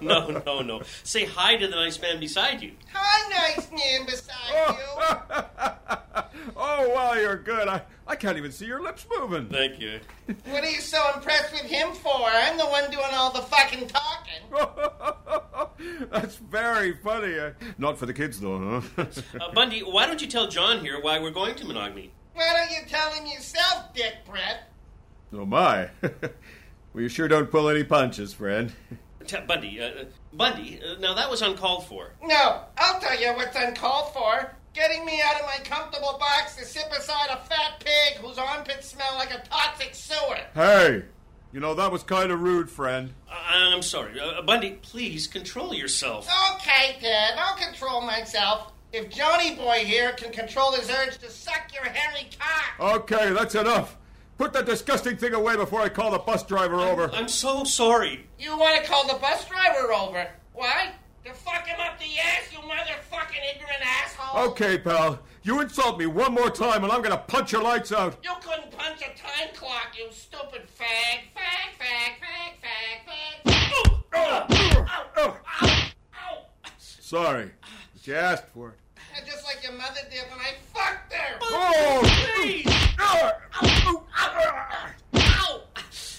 No, 0.00 0.28
no, 0.46 0.60
no. 0.60 0.82
Say 1.02 1.24
hi 1.24 1.56
to 1.56 1.66
the 1.66 1.74
nice 1.74 2.00
man 2.00 2.20
beside 2.20 2.62
you. 2.62 2.72
Hi, 2.92 3.52
nice 3.56 3.68
man 3.70 4.06
beside 4.06 4.76
you. 4.76 4.84
oh, 6.56 6.88
wow, 6.94 7.14
you're 7.14 7.36
good. 7.36 7.68
I, 7.68 7.82
I 8.06 8.16
can't 8.16 8.36
even 8.38 8.52
see 8.52 8.66
your 8.66 8.80
lips 8.82 9.06
moving. 9.18 9.48
Thank 9.48 9.80
you. 9.80 10.00
What 10.46 10.64
are 10.64 10.70
you 10.70 10.80
so 10.80 11.02
impressed 11.14 11.52
with 11.52 11.62
him 11.62 11.92
for? 11.92 12.22
I'm 12.24 12.56
the 12.58 12.66
one 12.66 12.90
doing 12.90 13.04
all 13.12 13.32
the 13.32 13.42
fucking 13.42 13.88
talking. 13.88 15.68
That's 16.10 16.36
very 16.36 16.94
funny. 16.96 17.38
Uh, 17.38 17.50
not 17.76 17.98
for 17.98 18.06
the 18.06 18.14
kids, 18.14 18.40
though, 18.40 18.82
huh? 18.96 19.06
Uh, 19.40 19.52
Bundy, 19.52 19.80
why 19.80 20.06
don't 20.06 20.20
you 20.20 20.28
tell 20.28 20.48
John 20.48 20.80
here 20.80 21.00
why 21.00 21.18
we're 21.18 21.30
going 21.30 21.54
to 21.56 21.64
monogamy? 21.66 22.12
Why 22.34 22.52
don't 22.54 22.70
you 22.70 22.86
tell 22.88 23.10
him 23.12 23.26
yourself, 23.26 23.92
Dick 23.94 24.14
Brett? 24.28 24.70
Oh, 25.32 25.46
my. 25.46 25.90
well, 26.02 26.12
you 27.02 27.08
sure 27.08 27.28
don't 27.28 27.50
pull 27.50 27.68
any 27.68 27.84
punches, 27.84 28.32
friend. 28.32 28.72
T- 29.26 29.36
Bundy, 29.46 29.80
uh, 29.80 29.86
uh, 29.88 30.04
Bundy, 30.32 30.80
uh, 30.82 30.98
now 31.00 31.14
that 31.14 31.30
was 31.30 31.42
uncalled 31.42 31.86
for. 31.86 32.12
No, 32.22 32.62
I'll 32.78 33.00
tell 33.00 33.20
you 33.20 33.28
what's 33.34 33.56
uncalled 33.56 34.14
for. 34.14 34.54
Getting 34.74 35.04
me 35.04 35.20
out 35.22 35.34
of 35.40 35.42
my 35.46 35.58
comfortable 35.64 36.16
box 36.18 36.56
to 36.56 36.64
sit 36.64 36.84
beside 36.90 37.28
a 37.30 37.36
fat 37.44 37.80
pig 37.80 38.22
whose 38.22 38.38
armpits 38.38 38.88
smell 38.88 39.14
like 39.16 39.30
a 39.32 39.42
toxic 39.48 39.94
sewer. 39.94 40.38
Hey, 40.54 41.02
you 41.52 41.60
know, 41.60 41.74
that 41.74 41.90
was 41.92 42.02
kind 42.02 42.30
of 42.32 42.40
rude, 42.40 42.70
friend. 42.70 43.12
I- 43.30 43.70
I'm 43.74 43.82
sorry. 43.82 44.18
Uh, 44.18 44.40
Bundy, 44.42 44.78
please 44.82 45.26
control 45.26 45.74
yourself. 45.74 46.28
Okay, 46.54 46.96
Dad, 47.02 47.34
I'll 47.38 47.56
control 47.56 48.00
myself. 48.00 48.72
If 48.92 49.10
Johnny 49.10 49.54
Boy 49.54 49.84
here 49.84 50.12
can 50.12 50.32
control 50.32 50.72
his 50.72 50.88
urge 50.88 51.18
to 51.18 51.30
suck 51.30 51.70
your 51.74 51.84
hairy 51.84 52.30
cock. 52.38 52.94
Okay, 53.02 53.32
that's 53.32 53.54
enough. 53.54 53.97
Put 54.38 54.52
that 54.52 54.66
disgusting 54.66 55.16
thing 55.16 55.34
away 55.34 55.56
before 55.56 55.80
I 55.80 55.88
call 55.88 56.12
the 56.12 56.20
bus 56.20 56.44
driver 56.44 56.76
over. 56.76 57.10
I'm 57.12 57.26
so 57.26 57.64
sorry. 57.64 58.24
You 58.38 58.56
want 58.56 58.80
to 58.80 58.88
call 58.88 59.04
the 59.08 59.18
bus 59.18 59.44
driver 59.48 59.92
over? 59.92 60.28
Why? 60.54 60.92
To 61.24 61.34
fuck 61.34 61.66
him 61.66 61.80
up 61.80 61.98
the 61.98 62.04
ass, 62.04 62.52
you 62.52 62.58
motherfucking 62.60 63.54
ignorant 63.54 63.82
asshole. 63.84 64.50
Okay, 64.50 64.78
pal. 64.78 65.18
You 65.42 65.60
insult 65.60 65.98
me 65.98 66.06
one 66.06 66.32
more 66.34 66.50
time 66.50 66.84
and 66.84 66.92
I'm 66.92 67.02
gonna 67.02 67.16
punch 67.18 67.50
your 67.50 67.64
lights 67.64 67.90
out. 67.90 68.16
You 68.22 68.30
couldn't 68.40 68.70
punch 68.70 69.02
a 69.02 69.18
time 69.18 69.48
clock, 69.54 69.88
you 69.98 70.06
stupid 70.12 70.68
fag. 70.78 71.32
Fag, 71.34 71.74
fag, 71.80 72.20
fag, 72.22 72.60
fag, 72.62 72.98
fag. 73.44 73.98
Ow! 74.14 74.46
Ow! 75.16 75.36
Ow! 76.14 76.46
Sorry, 76.78 77.50
but 77.92 78.06
you 78.06 78.14
asked 78.14 78.46
for 78.54 78.68
it. 78.68 78.76
Just 79.26 79.44
like 79.44 79.64
your 79.64 79.72
mother 79.72 80.00
did 80.10 80.30
when 80.30 80.38
I 80.38 80.54
fucked 80.72 81.12
her. 81.12 81.38
Oh! 81.42 82.02
Ow! 83.00 83.32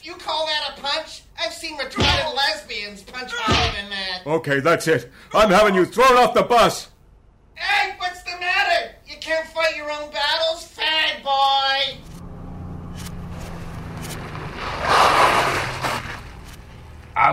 You 0.03 0.15
call 0.15 0.47
that 0.47 0.73
a 0.75 0.81
punch? 0.81 1.21
I've 1.39 1.48
seen 1.59 1.77
retarded 1.77 2.35
lesbians 2.35 3.03
punch 3.03 3.31
harder 3.33 3.75
than 3.75 3.89
that. 3.89 4.21
Okay, 4.25 4.61
that's 4.61 4.87
it. 4.87 5.11
I'm 5.33 5.49
having 5.49 5.75
you 5.75 5.85
thrown 5.85 6.17
off 6.17 6.33
the 6.33 6.43
bus. 6.43 6.87
Hey, 7.55 7.95
what's 7.97 8.23
the 8.23 8.39
matter? 8.39 8.95
You 9.05 9.17
can't 9.19 9.45
fight 9.47 9.75
your 9.75 9.91
own 9.91 10.09
battles, 10.09 10.73
fag 10.73 11.21
boy. 11.21 11.97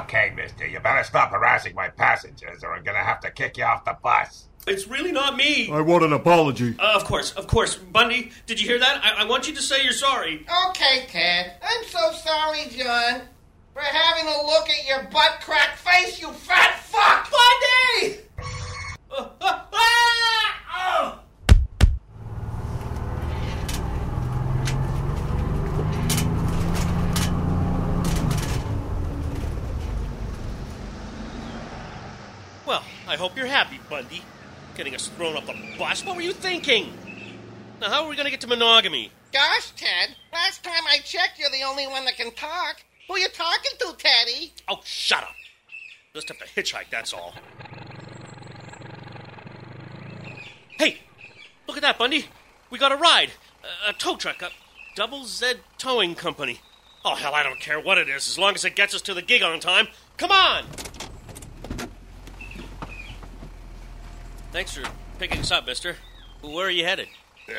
Okay, 0.02 0.32
mister, 0.34 0.66
you 0.66 0.80
better 0.80 1.04
stop 1.04 1.30
harassing 1.30 1.76
my 1.76 1.88
passengers 1.88 2.64
or 2.64 2.74
I'm 2.74 2.82
gonna 2.82 2.98
have 2.98 3.20
to 3.20 3.30
kick 3.30 3.56
you 3.56 3.64
off 3.64 3.84
the 3.84 3.96
bus. 4.02 4.48
It's 4.66 4.88
really 4.88 5.12
not 5.12 5.36
me. 5.36 5.70
I 5.70 5.80
want 5.80 6.02
an 6.02 6.12
apology. 6.12 6.74
Uh, 6.76 6.94
of 6.96 7.04
course, 7.04 7.30
of 7.34 7.46
course. 7.46 7.76
Bundy, 7.76 8.32
did 8.46 8.60
you 8.60 8.66
hear 8.66 8.80
that? 8.80 9.00
I, 9.04 9.22
I 9.22 9.24
want 9.26 9.46
you 9.46 9.54
to 9.54 9.62
say 9.62 9.84
you're 9.84 9.92
sorry. 9.92 10.44
Okay, 10.70 11.06
Ted. 11.06 11.52
I'm 11.62 11.84
so 11.84 12.10
sorry, 12.10 12.66
John, 12.76 13.20
for 13.76 13.82
having 13.82 14.26
a 14.26 14.46
look 14.46 14.70
at 14.70 14.88
your 14.88 15.02
butt 15.12 15.38
crack 15.42 15.76
face, 15.76 16.18
you 16.18 16.32
fat 16.32 16.80
fuck. 16.80 17.30
Bundy! 17.30 18.20
Oh! 19.10 19.32
Well, 32.64 32.82
I 33.06 33.16
hope 33.16 33.36
you're 33.36 33.44
happy, 33.44 33.78
Bundy. 33.90 34.22
Getting 34.74 34.94
us 34.94 35.08
thrown 35.08 35.36
off 35.36 35.46
the 35.46 35.54
bus. 35.78 36.02
What 36.02 36.16
were 36.16 36.22
you 36.22 36.32
thinking? 36.32 36.94
Now, 37.82 37.90
how 37.90 38.04
are 38.04 38.08
we 38.08 38.16
going 38.16 38.24
to 38.24 38.30
get 38.30 38.40
to 38.40 38.46
monogamy? 38.46 39.10
Gosh, 39.32 39.72
Ted, 39.76 40.16
last 40.32 40.64
time 40.64 40.82
I 40.88 41.00
checked, 41.04 41.38
you're 41.38 41.50
the 41.50 41.64
only 41.64 41.86
one 41.86 42.06
that 42.06 42.16
can 42.16 42.32
talk. 42.32 42.82
Who 43.06 43.14
are 43.14 43.18
you 43.18 43.28
talking 43.28 43.72
to, 43.78 43.94
Teddy? 43.96 44.52
Oh, 44.68 44.80
shut 44.84 45.22
up. 45.22 45.34
Just 46.14 46.28
have 46.28 46.38
to 46.38 46.46
hitchhike, 46.46 46.90
that's 46.90 47.12
all. 47.12 47.34
Hey, 50.78 50.98
look 51.68 51.76
at 51.76 51.82
that, 51.82 51.98
Bundy. 51.98 52.26
We 52.70 52.78
got 52.78 52.92
a 52.92 52.96
ride. 52.96 53.30
A, 53.62 53.90
a 53.90 53.92
tow 53.92 54.16
truck, 54.16 54.42
a 54.42 54.50
Double 54.94 55.24
Z 55.24 55.54
Towing 55.78 56.14
Company. 56.14 56.60
Oh, 57.04 57.14
hell, 57.14 57.34
I 57.34 57.42
don't 57.42 57.60
care 57.60 57.78
what 57.78 57.98
it 57.98 58.08
is, 58.08 58.28
as 58.28 58.38
long 58.38 58.54
as 58.54 58.64
it 58.64 58.74
gets 58.74 58.94
us 58.94 59.02
to 59.02 59.14
the 59.14 59.22
gig 59.22 59.42
on 59.42 59.60
time. 59.60 59.88
Come 60.16 60.32
on! 60.32 60.64
Thanks 64.50 64.74
for 64.74 64.82
picking 65.18 65.40
us 65.40 65.52
up, 65.52 65.66
mister. 65.66 65.96
Where 66.40 66.66
are 66.66 66.70
you 66.70 66.84
headed? 66.84 67.08
Uh, 67.48 67.52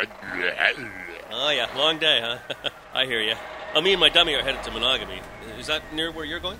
uh, 0.00 0.02
uh, 0.02 0.88
oh, 1.32 1.50
yeah, 1.50 1.68
long 1.76 1.98
day, 1.98 2.20
huh? 2.22 2.70
I 2.94 3.04
hear 3.04 3.20
you. 3.20 3.34
Uh, 3.74 3.80
me 3.80 3.92
and 3.92 3.98
my 3.98 4.08
dummy 4.08 4.34
are 4.34 4.42
headed 4.42 4.62
to 4.62 4.70
monogamy. 4.70 5.20
Is 5.58 5.66
that 5.66 5.82
near 5.92 6.12
where 6.12 6.24
you're 6.24 6.38
going? 6.38 6.58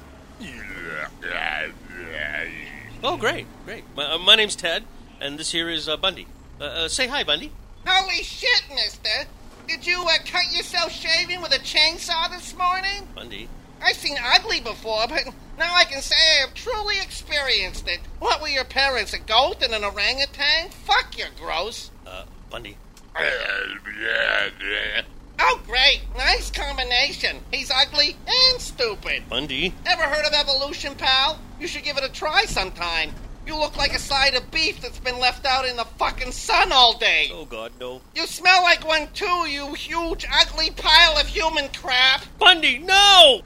Oh, 3.05 3.17
great, 3.17 3.47
great. 3.65 3.85
My, 3.95 4.15
uh, 4.15 4.19
my 4.19 4.35
name's 4.35 4.57
Ted, 4.57 4.83
and 5.21 5.39
this 5.39 5.53
here 5.53 5.69
is 5.69 5.89
uh, 5.89 5.97
Bundy. 5.97 6.27
Uh, 6.61 6.65
uh, 6.65 6.89
say 6.89 7.07
hi, 7.07 7.23
Bundy. 7.23 7.53
Holy 7.87 8.23
shit, 8.25 8.65
mister. 8.75 9.29
Did 9.69 9.87
you 9.87 10.03
uh, 10.03 10.17
cut 10.27 10.53
yourself 10.53 10.91
shaving 10.91 11.41
with 11.41 11.53
a 11.53 11.61
chainsaw 11.61 12.29
this 12.31 12.57
morning? 12.57 13.07
Bundy. 13.15 13.49
I've 13.81 13.97
seen 13.97 14.17
ugly 14.35 14.61
before, 14.61 15.07
but 15.09 15.23
now 15.57 15.73
I 15.73 15.85
can 15.85 16.03
say 16.03 16.17
I 16.17 16.47
have 16.47 16.55
truly 16.55 16.97
experienced 17.01 17.87
it. 17.87 18.01
What 18.19 18.41
were 18.41 18.49
your 18.49 18.65
parents, 18.65 19.13
a 19.13 19.21
goat 19.21 19.63
and 19.63 19.73
an 19.73 19.85
orangutan? 19.85 20.71
Fuck, 20.71 21.17
you're 21.17 21.29
gross. 21.39 21.93
Uh, 22.05 22.25
Bundy. 22.51 22.77
Oh, 25.39 25.61
great. 25.67 26.03
Nice 26.17 26.51
combination. 26.51 27.39
He's 27.53 27.71
ugly 27.71 28.17
and 28.27 28.61
stupid. 28.61 29.29
Bundy. 29.29 29.75
Ever 29.87 30.03
heard 30.03 30.25
of 30.25 30.33
evolution, 30.33 30.95
pal? 30.95 31.39
You 31.61 31.67
should 31.67 31.85
give 31.85 31.97
it 31.97 32.05
a 32.05 32.09
try 32.13 32.45
sometime. 32.45 33.13
You 33.47 33.59
look 33.59 33.77
like 33.77 33.95
a 33.95 33.99
side 33.99 34.35
of 34.35 34.51
beef 34.51 34.81
that's 34.81 34.99
been 34.99 35.19
left 35.19 35.45
out 35.45 35.67
in 35.67 35.77
the 35.77 35.85
fucking 35.85 36.33
sun 36.33 36.73
all 36.73 36.97
day. 36.97 37.31
Oh, 37.33 37.45
God, 37.45 37.73
no. 37.79 38.01
You 38.15 38.27
smell 38.27 38.63
like 38.63 38.87
one 38.87 39.09
too, 39.13 39.47
you 39.47 39.75
huge, 39.75 40.27
ugly 40.33 40.71
pile 40.71 41.19
of 41.19 41.27
human 41.27 41.69
crap. 41.69 42.25
Bundy, 42.39 42.79
no! 42.79 43.43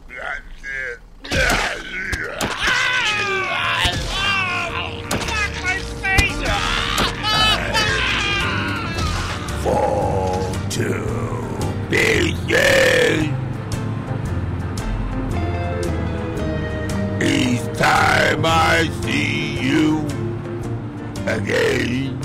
Fall 9.62 10.54
to 10.70 11.27
Each 17.22 17.78
time 17.78 18.44
I 18.44 18.90
see 19.02 19.58
you 19.60 20.06
again. 21.26 22.20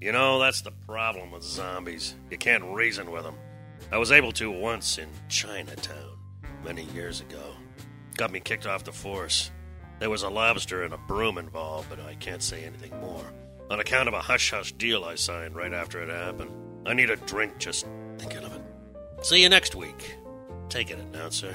You 0.00 0.12
know, 0.12 0.40
that's 0.40 0.62
the 0.62 0.72
problem 0.88 1.30
with 1.30 1.42
zombies. 1.42 2.16
You 2.30 2.38
can't 2.38 2.64
reason 2.64 3.10
with 3.12 3.22
them. 3.22 3.36
I 3.92 3.98
was 3.98 4.10
able 4.10 4.32
to 4.32 4.50
once 4.50 4.98
in 4.98 5.08
Chinatown, 5.28 6.18
many 6.64 6.84
years 6.86 7.20
ago. 7.20 7.54
Got 8.16 8.32
me 8.32 8.40
kicked 8.40 8.66
off 8.66 8.82
the 8.82 8.92
force. 8.92 9.52
There 10.00 10.10
was 10.10 10.22
a 10.22 10.28
lobster 10.28 10.82
and 10.82 10.94
a 10.94 10.98
broom 10.98 11.38
involved, 11.38 11.88
but 11.88 12.00
I 12.00 12.14
can't 12.16 12.42
say 12.42 12.64
anything 12.64 12.98
more. 13.00 13.32
On 13.70 13.78
account 13.78 14.08
of 14.08 14.14
a 14.14 14.20
hush 14.20 14.50
hush 14.50 14.72
deal 14.72 15.04
I 15.04 15.14
signed 15.14 15.54
right 15.54 15.72
after 15.72 16.02
it 16.02 16.08
happened. 16.08 16.50
I 16.86 16.92
need 16.92 17.08
a 17.08 17.14
drink 17.14 17.58
just 17.58 17.86
thinking 18.18 18.44
of 18.44 18.52
it. 18.52 18.62
See 19.22 19.42
you 19.42 19.48
next 19.48 19.76
week. 19.76 20.16
Take 20.68 20.90
it, 20.90 20.98
announcer. 20.98 21.54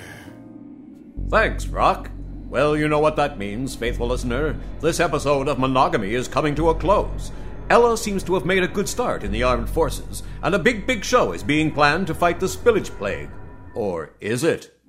Thanks, 1.29 1.67
Rock. 1.67 2.09
Well, 2.47 2.77
you 2.77 2.87
know 2.87 2.99
what 2.99 3.17
that 3.17 3.37
means, 3.37 3.75
faithful 3.75 4.07
listener. 4.07 4.55
This 4.79 5.01
episode 5.01 5.49
of 5.49 5.59
Monogamy 5.59 6.13
is 6.13 6.29
coming 6.29 6.55
to 6.55 6.69
a 6.69 6.75
close. 6.75 7.33
Ella 7.69 7.97
seems 7.97 8.23
to 8.23 8.35
have 8.35 8.45
made 8.45 8.63
a 8.63 8.67
good 8.67 8.87
start 8.87 9.23
in 9.23 9.31
the 9.33 9.43
armed 9.43 9.69
forces, 9.69 10.23
and 10.41 10.55
a 10.55 10.59
big, 10.59 10.87
big 10.87 11.03
show 11.03 11.33
is 11.33 11.43
being 11.43 11.69
planned 11.69 12.07
to 12.07 12.13
fight 12.13 12.39
the 12.39 12.45
spillage 12.45 12.91
plague. 12.97 13.29
Or 13.73 14.13
is 14.21 14.45
it? 14.45 14.79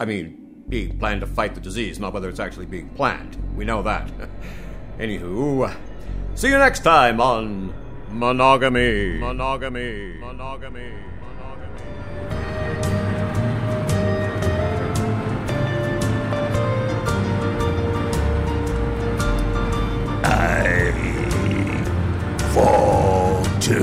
I 0.00 0.04
mean, 0.04 0.64
being 0.68 0.98
planned 0.98 1.20
to 1.20 1.28
fight 1.28 1.54
the 1.54 1.60
disease, 1.60 2.00
not 2.00 2.12
whether 2.12 2.28
it's 2.28 2.40
actually 2.40 2.66
being 2.66 2.88
planned. 2.88 3.36
We 3.54 3.64
know 3.64 3.82
that. 3.82 4.10
Anywho, 4.98 5.76
see 6.36 6.48
you 6.48 6.58
next 6.58 6.80
time 6.80 7.18
on 7.20 7.72
Monogamy. 8.10 9.18
Monogamy. 9.18 10.14
Monogamy. 10.20 10.92
Monogamy. 11.20 11.76
I 20.24 20.92
fall 22.52 23.42
to 23.60 23.80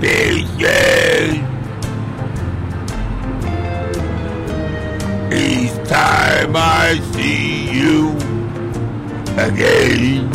pieces. 0.00 1.40
Each 5.32 5.88
time 5.88 6.52
I 6.54 7.00
see 7.12 7.70
you 7.70 8.12
again, 9.38 10.30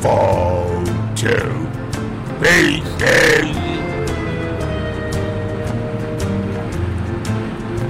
fall 0.00 0.84
to 1.16 1.34
pieces. 2.40 3.56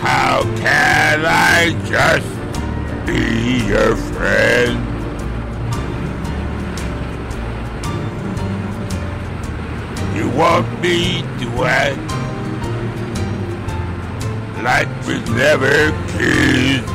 How 0.01 0.43
can 0.57 1.27
I 1.27 1.77
just 1.85 2.27
be 3.07 3.67
your 3.67 3.95
friend? 3.97 4.79
You 10.17 10.31
want 10.31 10.67
me 10.81 11.23
to 11.41 11.65
act 11.65 11.99
like 14.63 14.89
we 15.07 15.21
never 15.35 15.93
kissed? 16.17 16.89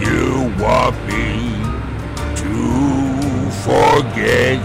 You 0.00 0.52
want 0.62 0.96
me 1.06 1.69
forget? 3.60 4.58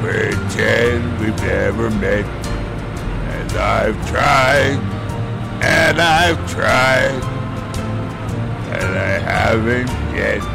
Pretend 0.00 1.18
we've 1.20 1.36
never 1.42 1.90
met. 1.90 2.26
And 3.34 3.52
I've 3.52 4.08
tried, 4.08 4.78
and 5.62 6.00
I've 6.00 6.50
tried, 6.50 7.22
and 8.76 8.98
I 8.98 9.18
haven't 9.18 9.88
yet. 10.14 10.53